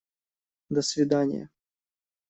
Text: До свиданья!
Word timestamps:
До 0.69 0.81
свиданья! 0.81 1.47